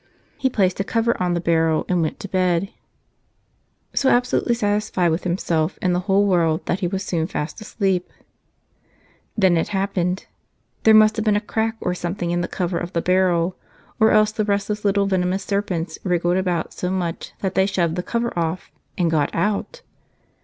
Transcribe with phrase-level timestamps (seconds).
[0.35, 2.69] He placed a cover on the barrel and went to bed,
[3.93, 8.09] so absolutely satisfied with himself and the whole world that he was soon fast asleep.
[9.37, 10.25] Then it happened.
[10.85, 13.55] There must have been a crack or something in the cover of the barrel,
[13.99, 18.01] or else the restless little venomous serpents wriggled about so much that shey shoved the
[18.01, 19.83] cover off— and got out!